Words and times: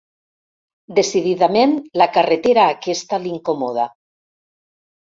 Decididament 0.99 1.77
la 2.03 2.09
carretera 2.17 2.67
aquesta 2.75 3.23
l'incomoda. 3.27 3.89